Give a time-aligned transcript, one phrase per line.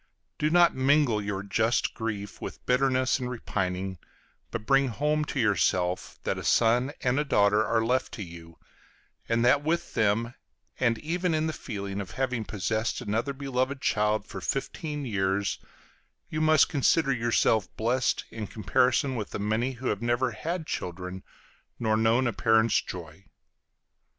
[0.39, 3.99] Do not mingle your just grief with bitterness and repining,
[4.49, 8.57] but bring home to yourself that a son and a daughter are left to you,
[9.29, 10.33] and that with them,
[10.79, 15.59] and even in the feeling of having possessed another beloved child for fifteen years,
[16.31, 21.21] you must consider yourself blessed in comparison with the many who have never had children
[21.77, 23.25] nor known a parent's joy.